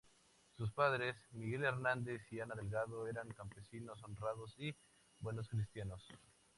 [0.57, 4.75] Sus padres, Miguel Hernández y Ana Delgado, eran campesinos honrados y
[5.19, 6.03] buenos cristianos.